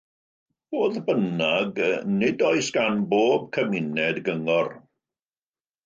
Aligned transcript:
Fodd 0.75 0.97
bynnag, 1.09 1.83
nid 2.15 2.43
oes 2.49 2.73
gan 2.79 3.07
bob 3.15 3.47
cymuned 3.61 4.21
gyngor. 4.31 4.77